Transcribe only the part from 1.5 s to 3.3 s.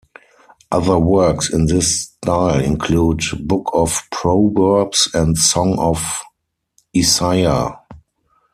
in this style include